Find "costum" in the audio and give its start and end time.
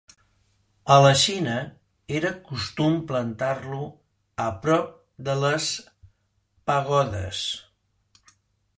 2.47-2.97